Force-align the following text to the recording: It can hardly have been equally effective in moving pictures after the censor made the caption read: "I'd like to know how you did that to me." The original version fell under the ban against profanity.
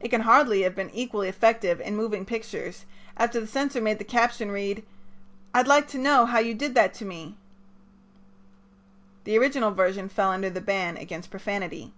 It 0.00 0.08
can 0.08 0.22
hardly 0.22 0.62
have 0.62 0.74
been 0.74 0.88
equally 0.94 1.28
effective 1.28 1.78
in 1.82 1.94
moving 1.94 2.24
pictures 2.24 2.86
after 3.14 3.38
the 3.40 3.46
censor 3.46 3.78
made 3.78 3.98
the 3.98 4.04
caption 4.04 4.50
read: 4.50 4.82
"I'd 5.52 5.66
like 5.66 5.86
to 5.88 5.98
know 5.98 6.24
how 6.24 6.38
you 6.38 6.54
did 6.54 6.74
that 6.76 6.94
to 6.94 7.04
me." 7.04 7.36
The 9.24 9.36
original 9.36 9.72
version 9.72 10.08
fell 10.08 10.30
under 10.30 10.48
the 10.48 10.62
ban 10.62 10.96
against 10.96 11.30
profanity. 11.30 11.92